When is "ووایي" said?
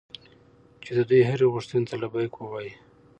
2.37-2.73